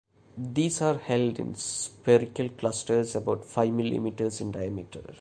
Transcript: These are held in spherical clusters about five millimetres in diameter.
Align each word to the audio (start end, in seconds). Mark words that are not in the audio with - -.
These 0.35 0.81
are 0.81 0.97
held 0.97 1.37
in 1.39 1.53
spherical 1.53 2.49
clusters 2.49 3.15
about 3.15 3.45
five 3.45 3.71
millimetres 3.71 4.41
in 4.41 4.49
diameter. 4.51 5.03